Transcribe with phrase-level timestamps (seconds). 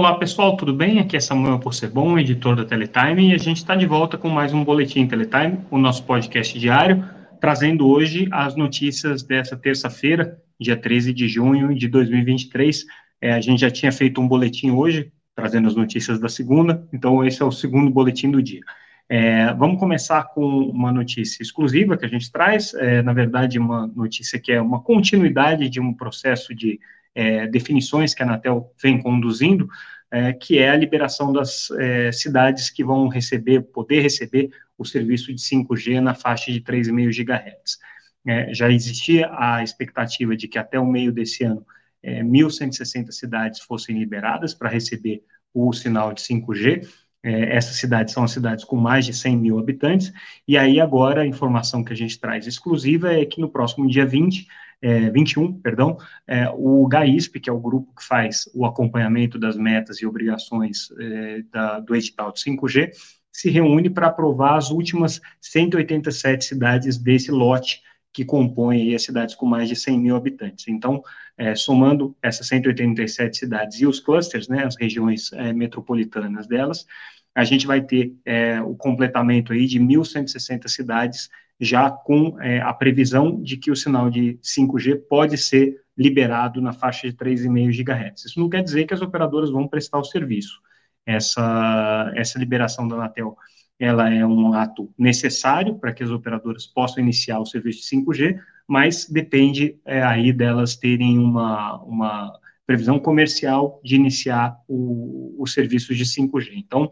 [0.00, 0.98] Olá pessoal, tudo bem?
[0.98, 4.50] Aqui é Samuel Possebon, editor da Teletime, e a gente está de volta com mais
[4.50, 7.04] um Boletim Teletime, o nosso podcast diário,
[7.38, 12.86] trazendo hoje as notícias dessa terça-feira, dia 13 de junho de 2023.
[13.20, 17.22] É, a gente já tinha feito um boletim hoje, trazendo as notícias da segunda, então
[17.22, 18.62] esse é o segundo boletim do dia.
[19.06, 23.86] É, vamos começar com uma notícia exclusiva que a gente traz, é, na verdade, uma
[23.86, 26.80] notícia que é uma continuidade de um processo de
[27.20, 29.68] é, definições que a Anatel vem conduzindo,
[30.10, 35.32] é, que é a liberação das é, cidades que vão receber, poder receber o serviço
[35.34, 37.78] de 5G na faixa de 3,5 GHz.
[38.26, 41.64] É, já existia a expectativa de que até o meio desse ano
[42.02, 46.88] 1.160 é, cidades fossem liberadas para receber o sinal de 5G,
[47.22, 50.10] é, essas cidades são as cidades com mais de 100 mil habitantes,
[50.48, 54.06] e aí agora a informação que a gente traz exclusiva é que no próximo dia
[54.06, 54.46] 20,
[54.82, 59.56] é, 21, perdão, é, o GAISP, que é o grupo que faz o acompanhamento das
[59.56, 62.90] metas e obrigações é, da, do edital de 5G,
[63.32, 69.46] se reúne para aprovar as últimas 187 cidades desse lote que compõem as cidades com
[69.46, 70.66] mais de 100 mil habitantes.
[70.66, 71.02] Então,
[71.36, 76.86] é, somando essas 187 cidades e os clusters, né, as regiões é, metropolitanas delas,
[77.34, 82.72] a gente vai ter é, o completamento aí de 1.160 cidades já com é, a
[82.72, 88.24] previsão de que o sinal de 5G pode ser liberado na faixa de 3,5 GHz.
[88.24, 90.58] Isso não quer dizer que as operadoras vão prestar o serviço.
[91.04, 93.36] Essa, essa liberação da Anatel
[93.78, 98.38] ela é um ato necessário para que as operadoras possam iniciar o serviço de 5G,
[98.68, 105.94] mas depende é, aí delas terem uma, uma previsão comercial de iniciar o, o serviço
[105.94, 106.52] de 5G.
[106.54, 106.90] Então,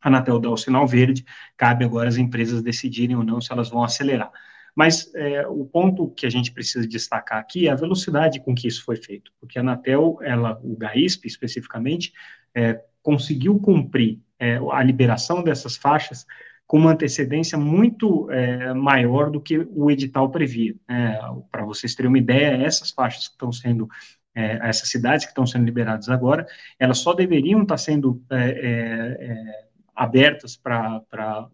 [0.00, 1.24] a Anatel dá o sinal verde,
[1.56, 4.30] cabe agora às empresas decidirem ou não se elas vão acelerar.
[4.74, 8.68] Mas é, o ponto que a gente precisa destacar aqui é a velocidade com que
[8.68, 12.12] isso foi feito, porque a Anatel, ela, o GAISP especificamente,
[12.54, 16.24] é, conseguiu cumprir é, a liberação dessas faixas
[16.64, 20.76] com uma antecedência muito é, maior do que o edital previa.
[20.86, 21.18] É,
[21.50, 23.88] Para vocês terem uma ideia, essas faixas que estão sendo
[24.34, 26.46] é, essas cidades que estão sendo liberadas agora,
[26.78, 29.67] elas só deveriam estar sendo é, é,
[29.98, 31.48] abertas para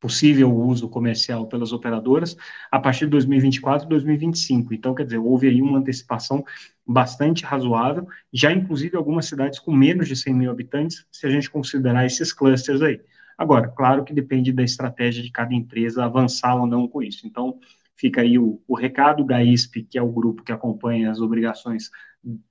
[0.00, 2.36] possível uso comercial pelas operadoras
[2.70, 4.74] a partir de 2024 e 2025.
[4.74, 6.44] Então, quer dizer, houve aí uma antecipação
[6.86, 11.48] bastante razoável, já inclusive algumas cidades com menos de 100 mil habitantes, se a gente
[11.48, 13.00] considerar esses clusters aí.
[13.38, 17.26] Agora, claro que depende da estratégia de cada empresa avançar ou não com isso.
[17.26, 17.58] Então,
[17.96, 21.90] fica aí o, o recado, o GAISP, que é o grupo que acompanha as obrigações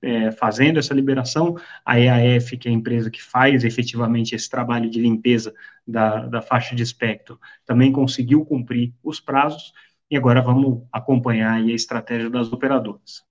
[0.02, 4.90] é, fazendo essa liberação, a EAF, que é a empresa que faz efetivamente esse trabalho
[4.90, 5.54] de limpeza
[5.86, 9.72] da, da faixa de espectro, também conseguiu cumprir os prazos,
[10.10, 13.24] e agora vamos acompanhar a estratégia das operadoras.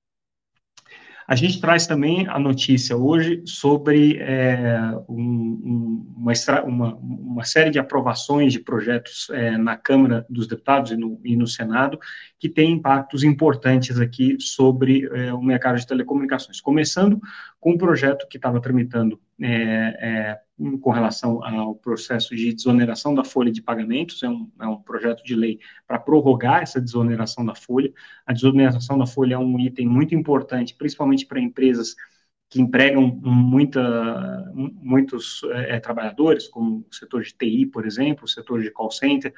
[1.32, 4.68] A gente traz também a notícia hoje sobre é,
[5.08, 6.34] um, uma,
[6.66, 11.38] uma, uma, série de aprovações de projetos é, na Câmara dos Deputados e no, e
[11.38, 11.98] no, Senado
[12.38, 16.60] que tem impactos importantes aqui sobre é, o mercado de telecomunicações.
[16.60, 17.18] Começando
[17.62, 19.48] com um projeto que estava tramitando é,
[20.02, 20.40] é,
[20.82, 25.24] com relação ao processo de desoneração da folha de pagamentos, é um, é um projeto
[25.24, 27.92] de lei para prorrogar essa desoneração da folha.
[28.26, 31.96] A desoneração da folha é um item muito importante, principalmente para empresas
[32.50, 38.62] que empregam muita, muitos é, trabalhadores, como o setor de TI, por exemplo, o setor
[38.62, 39.34] de call center,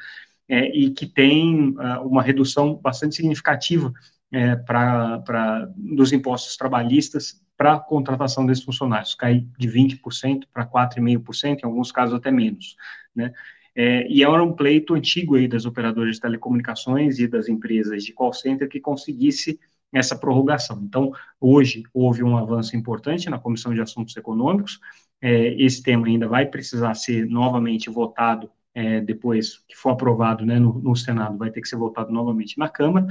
[0.49, 3.93] é, e que tem uh, uma redução bastante significativa
[4.31, 11.59] é, para dos impostos trabalhistas para a contratação desses funcionários, cair de 20% para 4,5%,
[11.61, 12.75] em alguns casos até menos,
[13.15, 13.33] né?
[13.75, 18.13] É, e era um pleito antigo aí das operadoras de telecomunicações e das empresas de
[18.13, 19.59] call center que conseguisse
[19.91, 20.79] essa prorrogação.
[20.83, 24.79] Então, hoje houve um avanço importante na Comissão de Assuntos Econômicos,
[25.21, 30.59] é, esse tema ainda vai precisar ser novamente votado é, depois que for aprovado né,
[30.59, 33.07] no, no Senado, vai ter que ser votado novamente na Câmara,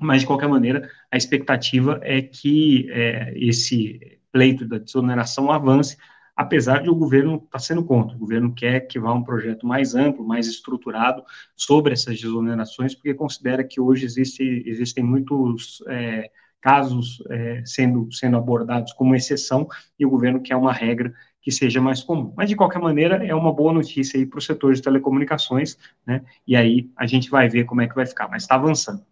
[0.00, 5.96] mas, de qualquer maneira, a expectativa é que é, esse pleito da desoneração avance,
[6.34, 8.16] apesar de o governo estar tá sendo contra.
[8.16, 11.22] O governo quer que vá um projeto mais amplo, mais estruturado
[11.54, 16.30] sobre essas desonerações, porque considera que hoje existe, existem muitos é,
[16.60, 19.68] casos é, sendo, sendo abordados como exceção
[19.98, 21.12] e o governo quer uma regra
[21.42, 22.32] que seja mais comum.
[22.36, 26.22] Mas, de qualquer maneira, é uma boa notícia aí para o setor de telecomunicações, né?
[26.46, 29.02] E aí a gente vai ver como é que vai ficar, mas está avançando.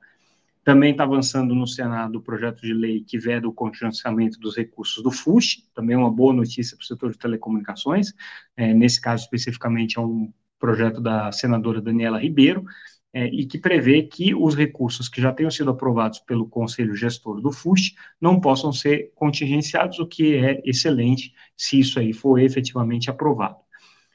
[0.69, 5.03] Também está avançando no Senado o projeto de lei que veda o contingenciamento dos recursos
[5.03, 8.12] do FUSH, também é uma boa notícia para o setor de telecomunicações.
[8.55, 12.67] É, nesse caso, especificamente, é um projeto da senadora Daniela Ribeiro,
[13.15, 17.41] é, e que prevê que os recursos que já tenham sido aprovados pelo Conselho Gestor
[17.41, 23.09] do FUST não possam ser contingenciados, o que é excelente se isso aí for efetivamente
[23.09, 23.56] aprovado.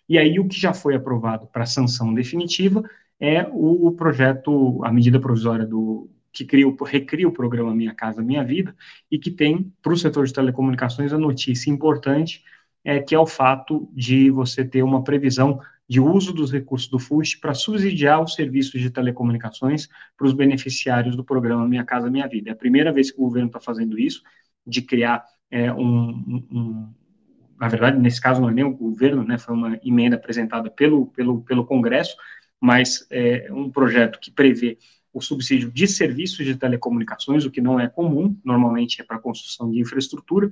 [0.08, 2.84] E aí, o que já foi aprovado para sanção definitiva
[3.20, 8.44] é o, projeto, a medida provisória do que cria, recria o programa Minha Casa Minha
[8.44, 8.76] Vida
[9.10, 12.44] e que tem para o setor de telecomunicações a notícia importante
[12.84, 16.98] é que é o fato de você ter uma previsão de uso dos recursos do
[16.98, 19.88] FUST para subsidiar os serviços de telecomunicações
[20.18, 22.50] para os beneficiários do programa Minha Casa Minha Vida.
[22.50, 24.24] É a primeira vez que o governo está fazendo isso,
[24.66, 26.94] de criar é, um, um,
[27.60, 31.08] na verdade, nesse caso não é nem o governo, né, foi uma emenda apresentada pelo,
[31.08, 32.16] pelo, pelo Congresso,
[32.60, 34.78] mas é um projeto que prevê
[35.14, 39.70] o subsídio de serviços de telecomunicações, o que não é comum, normalmente é para construção
[39.70, 40.52] de infraestrutura,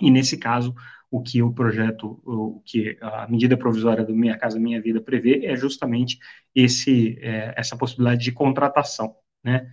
[0.00, 0.74] e nesse caso,
[1.10, 5.44] o que o projeto, o que a medida provisória do Minha Casa Minha Vida prevê
[5.46, 6.18] é justamente
[6.54, 9.70] esse, é, essa possibilidade de contratação, né?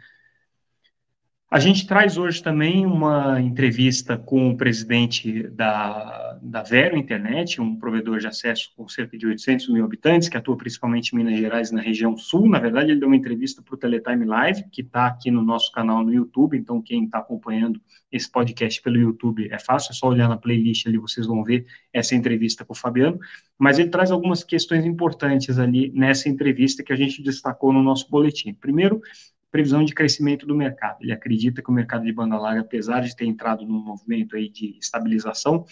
[1.55, 7.77] A gente traz hoje também uma entrevista com o presidente da, da Vero Internet, um
[7.77, 11.71] provedor de acesso com cerca de 800 mil habitantes, que atua principalmente em Minas Gerais
[11.71, 12.49] na região sul.
[12.49, 15.71] Na verdade, ele deu uma entrevista para o Teletime Live, que está aqui no nosso
[15.71, 16.57] canal no YouTube.
[16.57, 17.79] Então, quem está acompanhando
[18.11, 21.65] esse podcast pelo YouTube é fácil, é só olhar na playlist ali, vocês vão ver
[21.93, 23.17] essa entrevista com o Fabiano.
[23.57, 28.09] Mas ele traz algumas questões importantes ali nessa entrevista que a gente destacou no nosso
[28.09, 28.53] boletim.
[28.53, 29.01] Primeiro,
[29.55, 30.97] previsão de crescimento do mercado.
[31.01, 34.49] Ele acredita que o mercado de banda larga, apesar de ter entrado num movimento aí
[34.49, 35.63] de estabilização,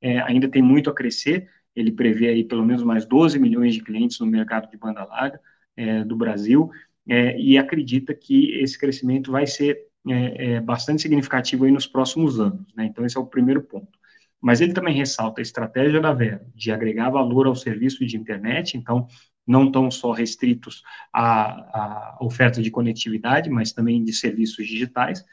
[0.00, 1.48] é, ainda tem muito a crescer.
[1.74, 5.40] Ele prevê aí pelo menos mais 12 milhões de clientes no mercado de banda larga
[5.76, 6.70] é, do Brasil
[7.08, 12.38] é, e acredita que esse crescimento vai ser é, é, bastante significativo aí nos próximos
[12.38, 12.72] anos.
[12.76, 12.84] Né?
[12.84, 13.98] Então, esse é o primeiro ponto.
[14.40, 18.76] Mas ele também ressalta a estratégia da Vera de agregar valor ao serviço de internet,
[18.76, 19.08] então
[19.46, 25.24] não tão só restritos à, à oferta de conectividade, mas também de serviços digitais,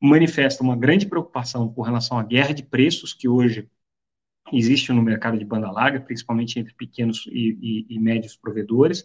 [0.00, 3.68] manifesta uma grande preocupação com relação à guerra de preços que hoje
[4.52, 9.04] existe no mercado de banda larga, principalmente entre pequenos e, e, e médios provedores,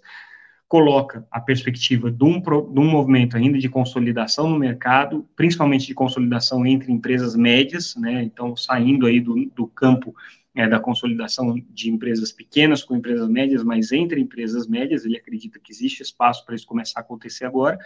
[0.68, 5.94] coloca a perspectiva de um, de um, movimento ainda de consolidação no mercado, principalmente de
[5.94, 10.16] consolidação entre empresas médias, né, então saindo aí do, do campo
[10.56, 15.60] é, da consolidação de empresas pequenas com empresas médias, mas entre empresas médias, ele acredita
[15.60, 17.80] que existe espaço para isso começar a acontecer agora,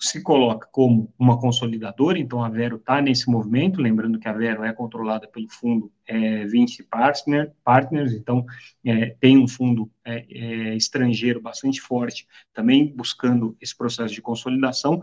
[0.00, 4.62] se coloca como uma consolidadora, então a Vero está nesse movimento, lembrando que a Vero
[4.62, 8.46] é controlada pelo fundo é, 20 partner, Partners, então
[8.84, 15.02] é, tem um fundo é, é, estrangeiro bastante forte, também buscando esse processo de consolidação,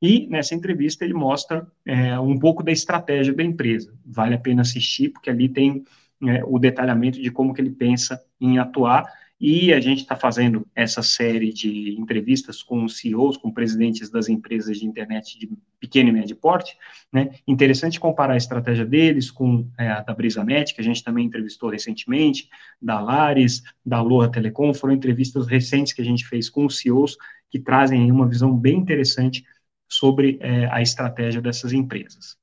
[0.00, 4.62] e nessa entrevista ele mostra é, um pouco da estratégia da empresa, vale a pena
[4.62, 5.82] assistir, porque ali tem
[6.20, 9.06] né, o detalhamento de como que ele pensa em atuar,
[9.38, 14.78] e a gente está fazendo essa série de entrevistas com CEOs, com presidentes das empresas
[14.78, 16.76] de internet de pequeno e médio porte,
[17.12, 17.30] né?
[17.46, 21.68] Interessante comparar a estratégia deles com é, a da BrisaNet, que a gente também entrevistou
[21.68, 22.48] recentemente,
[22.80, 27.18] da Lares, da Aloha Telecom, foram entrevistas recentes que a gente fez com os CEOs,
[27.50, 29.44] que trazem uma visão bem interessante
[29.86, 32.38] sobre é, a estratégia dessas empresas.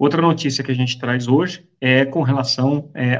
[0.00, 3.18] Outra notícia que a gente traz hoje é com relação é,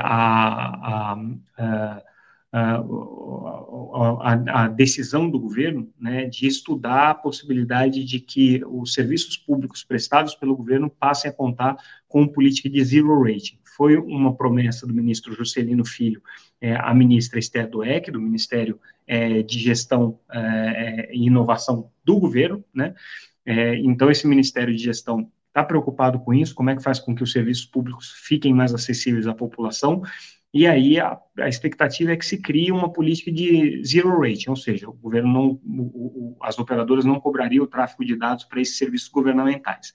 [4.74, 10.56] decisão do governo né, de estudar a possibilidade de que os serviços públicos prestados pelo
[10.56, 11.76] governo passem a contar
[12.08, 13.58] com política de zero rating.
[13.76, 16.22] Foi uma promessa do ministro Juscelino Filho,
[16.62, 22.64] é, a ministra Esther Dueck, do Ministério é, de Gestão é, e Inovação do governo,
[22.72, 22.94] né?
[23.44, 27.14] É, então, esse Ministério de Gestão está preocupado com isso, como é que faz com
[27.14, 30.02] que os serviços públicos fiquem mais acessíveis à população,
[30.52, 34.56] e aí a, a expectativa é que se crie uma política de zero rating, ou
[34.56, 38.60] seja, o governo não, o, o, as operadoras não cobrariam o tráfego de dados para
[38.60, 39.92] esses serviços governamentais.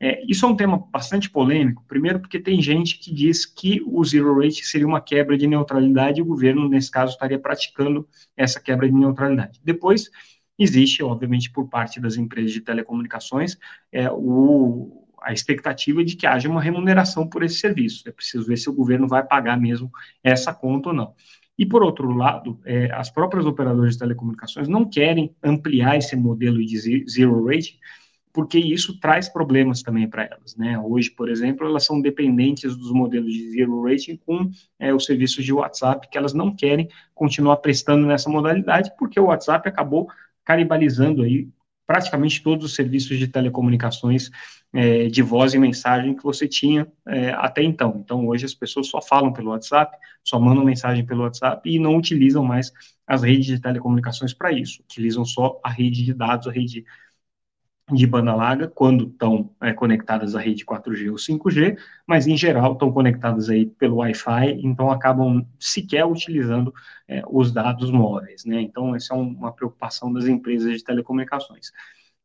[0.00, 4.02] É, isso é um tema bastante polêmico, primeiro porque tem gente que diz que o
[4.04, 8.60] zero rating seria uma quebra de neutralidade e o governo, nesse caso, estaria praticando essa
[8.60, 9.60] quebra de neutralidade.
[9.62, 10.10] Depois,
[10.58, 13.56] existe, obviamente, por parte das empresas de telecomunicações,
[13.92, 18.08] é, o, a expectativa de que haja uma remuneração por esse serviço.
[18.08, 19.90] É preciso ver se o governo vai pagar mesmo
[20.22, 21.14] essa conta ou não.
[21.58, 26.64] E, por outro lado, é, as próprias operadoras de telecomunicações não querem ampliar esse modelo
[26.64, 27.78] de zero rating,
[28.32, 30.56] porque isso traz problemas também para elas.
[30.56, 30.76] Né?
[30.76, 35.44] Hoje, por exemplo, elas são dependentes dos modelos de zero rating com é, os serviços
[35.44, 40.08] de WhatsApp, que elas não querem continuar prestando nessa modalidade, porque o WhatsApp acabou
[40.44, 41.48] canibalizando aí
[41.86, 44.30] praticamente todos os serviços de telecomunicações
[44.72, 48.00] é, de voz e mensagem que você tinha é, até então.
[48.02, 51.96] Então, hoje as pessoas só falam pelo WhatsApp, só mandam mensagem pelo WhatsApp e não
[51.96, 52.72] utilizam mais
[53.06, 56.84] as redes de telecomunicações para isso, utilizam só a rede de dados, a rede
[57.92, 61.76] de banda larga quando estão é, conectadas à rede 4G ou 5G,
[62.06, 66.72] mas em geral estão conectadas aí pelo Wi-Fi, então acabam sequer utilizando
[67.06, 68.62] é, os dados móveis, né?
[68.62, 71.72] Então essa é um, uma preocupação das empresas de telecomunicações.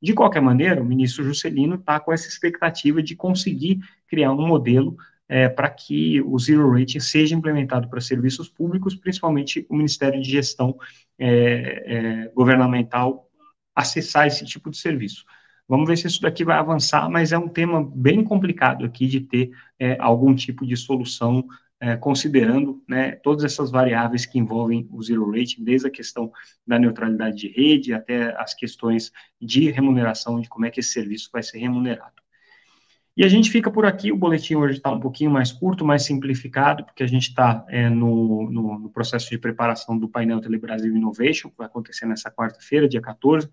[0.02, 4.96] De qualquer maneira, o ministro Juscelino está com essa expectativa de conseguir criar um modelo
[5.28, 10.30] é, para que o zero rating seja implementado para serviços públicos, principalmente o Ministério de
[10.30, 10.78] Gestão
[11.18, 13.30] é, é, Governamental
[13.76, 15.26] acessar esse tipo de serviço.
[15.70, 19.22] Vamos ver se isso daqui vai avançar, mas é um tema bem complicado aqui de
[19.22, 21.48] ter é, algum tipo de solução,
[21.80, 26.32] é, considerando né, todas essas variáveis que envolvem o zero rating, desde a questão
[26.66, 31.30] da neutralidade de rede até as questões de remuneração, de como é que esse serviço
[31.32, 32.20] vai ser remunerado.
[33.16, 36.04] E a gente fica por aqui, o boletim hoje está um pouquinho mais curto, mais
[36.04, 40.96] simplificado, porque a gente está é, no, no, no, processo de preparação do painel Telebrasil
[40.96, 43.50] Innovation, que vai acontecer nessa quarta-feira, dia 14,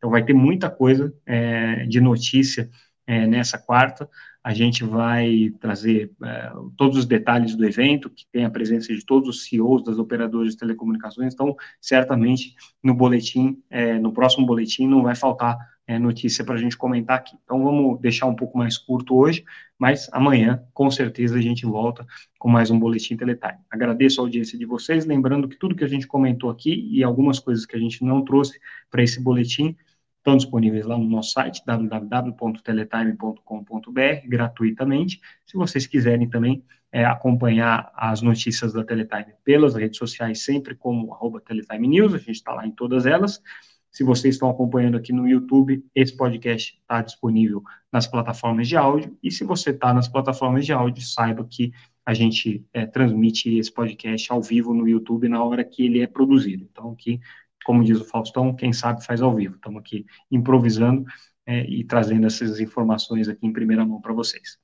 [0.00, 2.70] então, vai ter muita coisa é, de notícia
[3.06, 4.08] é, nessa quarta.
[4.42, 9.04] A gente vai trazer é, todos os detalhes do evento, que tem a presença de
[9.04, 11.34] todos os CEOs das operadoras de telecomunicações.
[11.34, 16.58] Então, certamente, no boletim, é, no próximo boletim, não vai faltar é, notícia para a
[16.58, 17.36] gente comentar aqui.
[17.44, 19.44] Então, vamos deixar um pouco mais curto hoje,
[19.78, 22.06] mas amanhã, com certeza, a gente volta
[22.38, 23.58] com mais um Boletim Teletime.
[23.68, 27.38] Agradeço a audiência de vocês, lembrando que tudo que a gente comentou aqui e algumas
[27.38, 28.58] coisas que a gente não trouxe
[28.90, 29.76] para esse boletim
[30.20, 35.20] estão disponíveis lá no nosso site, www.teletime.com.br, gratuitamente.
[35.46, 36.62] Se vocês quiserem também
[36.92, 42.18] é, acompanhar as notícias da Teletime pelas redes sociais, sempre como arroba Teletime News, a
[42.18, 43.42] gente está lá em todas elas.
[43.90, 49.16] Se vocês estão acompanhando aqui no YouTube, esse podcast está disponível nas plataformas de áudio.
[49.22, 51.72] E se você está nas plataformas de áudio, saiba que
[52.06, 56.06] a gente é, transmite esse podcast ao vivo no YouTube na hora que ele é
[56.06, 56.68] produzido.
[56.70, 57.20] Então, aqui
[57.64, 59.56] como diz o Faustão, quem sabe faz ao vivo.
[59.56, 61.04] Estamos aqui improvisando
[61.46, 64.58] é, e trazendo essas informações aqui em primeira mão para vocês.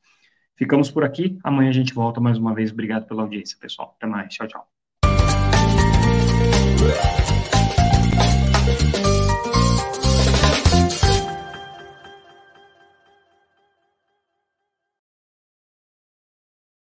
[0.56, 1.38] Ficamos por aqui.
[1.44, 2.72] Amanhã a gente volta mais uma vez.
[2.72, 3.94] Obrigado pela audiência, pessoal.
[3.96, 4.32] Até mais.
[4.32, 4.66] Tchau, tchau.